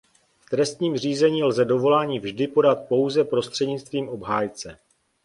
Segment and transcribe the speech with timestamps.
[0.39, 4.79] V trestním řízení lze dovolání vždy podat pouze prostřednictvím obhájce.